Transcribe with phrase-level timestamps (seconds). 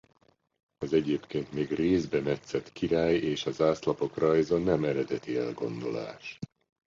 [0.77, 6.39] Az egyébként még rézbe metszett király és az ász lapok rajza nem eredeti elgondolás.